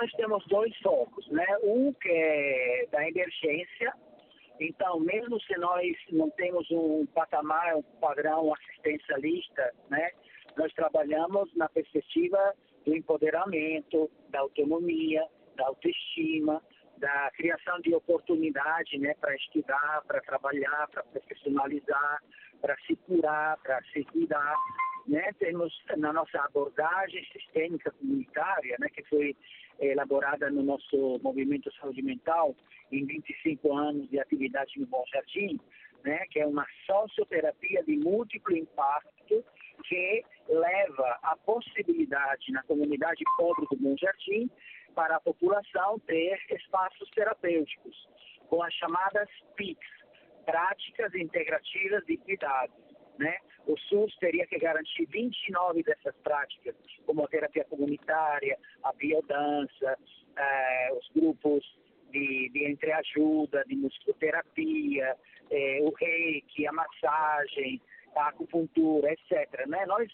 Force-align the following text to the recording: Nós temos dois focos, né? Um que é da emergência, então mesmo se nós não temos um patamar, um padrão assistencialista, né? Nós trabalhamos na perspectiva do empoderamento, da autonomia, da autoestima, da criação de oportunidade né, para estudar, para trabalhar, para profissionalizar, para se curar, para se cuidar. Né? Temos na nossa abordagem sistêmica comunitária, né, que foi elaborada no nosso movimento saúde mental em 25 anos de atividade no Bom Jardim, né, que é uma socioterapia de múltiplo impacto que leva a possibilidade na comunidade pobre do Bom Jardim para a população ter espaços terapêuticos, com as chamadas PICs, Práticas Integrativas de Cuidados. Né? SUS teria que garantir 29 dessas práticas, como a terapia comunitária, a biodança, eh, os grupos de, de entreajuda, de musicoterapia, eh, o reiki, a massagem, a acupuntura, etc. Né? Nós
Nós 0.00 0.12
temos 0.12 0.46
dois 0.46 0.72
focos, 0.76 1.26
né? 1.26 1.44
Um 1.64 1.92
que 1.92 2.08
é 2.08 2.86
da 2.92 3.08
emergência, 3.08 3.92
então 4.60 5.00
mesmo 5.00 5.40
se 5.40 5.58
nós 5.58 5.92
não 6.12 6.30
temos 6.30 6.70
um 6.70 7.04
patamar, 7.06 7.74
um 7.74 7.82
padrão 8.00 8.54
assistencialista, 8.54 9.74
né? 9.90 10.08
Nós 10.56 10.72
trabalhamos 10.74 11.52
na 11.56 11.68
perspectiva 11.68 12.54
do 12.86 12.94
empoderamento, 12.94 14.08
da 14.28 14.38
autonomia, 14.38 15.26
da 15.56 15.66
autoestima, 15.66 16.62
da 16.98 17.32
criação 17.32 17.80
de 17.80 17.92
oportunidade 17.92 18.98
né, 18.98 19.14
para 19.20 19.34
estudar, 19.34 20.02
para 20.06 20.20
trabalhar, 20.20 20.86
para 20.92 21.02
profissionalizar, 21.02 22.22
para 22.60 22.76
se 22.86 22.94
curar, 22.94 23.58
para 23.64 23.82
se 23.92 24.04
cuidar. 24.04 24.56
Né? 25.08 25.32
Temos 25.40 25.72
na 25.96 26.12
nossa 26.12 26.38
abordagem 26.40 27.24
sistêmica 27.32 27.90
comunitária, 27.92 28.76
né, 28.78 28.88
que 28.90 29.02
foi 29.04 29.36
elaborada 29.78 30.50
no 30.50 30.62
nosso 30.62 31.18
movimento 31.22 31.72
saúde 31.80 32.02
mental 32.02 32.54
em 32.90 33.04
25 33.04 33.76
anos 33.76 34.08
de 34.10 34.18
atividade 34.18 34.78
no 34.78 34.86
Bom 34.86 35.04
Jardim, 35.12 35.60
né, 36.04 36.24
que 36.30 36.40
é 36.40 36.46
uma 36.46 36.66
socioterapia 36.86 37.82
de 37.84 37.96
múltiplo 37.96 38.56
impacto 38.56 39.44
que 39.84 40.24
leva 40.48 41.18
a 41.22 41.36
possibilidade 41.44 42.50
na 42.52 42.62
comunidade 42.64 43.22
pobre 43.36 43.66
do 43.70 43.76
Bom 43.76 43.96
Jardim 43.96 44.50
para 44.94 45.16
a 45.16 45.20
população 45.20 45.98
ter 46.00 46.38
espaços 46.50 47.08
terapêuticos, 47.10 48.08
com 48.48 48.62
as 48.62 48.74
chamadas 48.74 49.28
PICs, 49.54 49.98
Práticas 50.44 51.14
Integrativas 51.14 52.04
de 52.06 52.16
Cuidados. 52.16 52.74
Né? 53.18 53.36
SUS 53.88 54.16
teria 54.18 54.46
que 54.46 54.58
garantir 54.58 55.06
29 55.06 55.82
dessas 55.82 56.14
práticas, 56.22 56.74
como 57.06 57.24
a 57.24 57.28
terapia 57.28 57.64
comunitária, 57.64 58.58
a 58.84 58.92
biodança, 58.92 59.98
eh, 60.36 60.88
os 60.92 61.08
grupos 61.14 61.64
de, 62.10 62.50
de 62.50 62.70
entreajuda, 62.70 63.64
de 63.66 63.76
musicoterapia, 63.76 65.16
eh, 65.50 65.78
o 65.82 65.90
reiki, 65.90 66.66
a 66.66 66.72
massagem, 66.72 67.80
a 68.16 68.28
acupuntura, 68.28 69.12
etc. 69.12 69.66
Né? 69.66 69.86
Nós 69.86 70.08